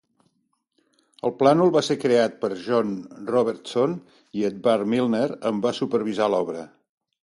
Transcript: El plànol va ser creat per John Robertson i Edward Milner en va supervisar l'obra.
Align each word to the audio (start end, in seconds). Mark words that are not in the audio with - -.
El 1.27 1.33
plànol 1.41 1.69
va 1.75 1.83
ser 1.87 1.97
creat 2.03 2.39
per 2.45 2.49
John 2.67 2.95
Robertson 3.33 3.93
i 4.41 4.49
Edward 4.53 4.91
Milner 4.95 5.25
en 5.51 5.61
va 5.67 5.75
supervisar 5.83 6.31
l'obra. 6.37 6.65